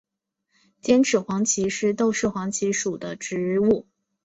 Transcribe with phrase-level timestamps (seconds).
[0.81, 3.85] 尖齿黄耆是豆科黄芪属的植物。